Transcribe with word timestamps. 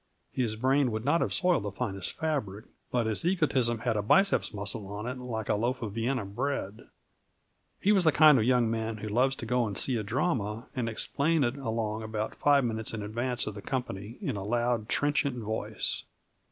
His 0.33 0.55
brain 0.55 0.89
would 0.89 1.05
not 1.05 1.21
have 1.21 1.31
soiled 1.31 1.61
the 1.61 1.71
finest 1.71 2.13
fabric, 2.13 2.65
but 2.89 3.05
his 3.05 3.23
egotism 3.23 3.81
had 3.81 3.95
a 3.95 4.01
biceps 4.01 4.51
muscle 4.51 4.87
on 4.87 5.05
it 5.05 5.19
like 5.19 5.47
a 5.47 5.53
loaf 5.53 5.83
of 5.83 5.91
Vienna 5.93 6.25
bread. 6.25 6.87
He 7.79 7.91
was 7.91 8.03
the 8.03 8.11
kind 8.11 8.39
of 8.39 8.43
young 8.43 8.67
man 8.67 8.97
who 8.97 9.07
loves 9.07 9.35
to 9.35 9.45
go 9.45 9.67
and 9.67 9.77
see 9.77 9.95
the 9.95 10.03
drama 10.03 10.65
and 10.75 10.89
explain 10.89 11.43
it 11.43 11.55
along 11.55 12.01
about 12.01 12.33
five 12.33 12.63
minutes 12.65 12.95
in 12.95 13.03
advance 13.03 13.45
of 13.45 13.53
the 13.53 13.61
company 13.61 14.17
in 14.21 14.35
a 14.35 14.43
loud, 14.43 14.89
trenchant 14.89 15.35
voice. 15.35 16.03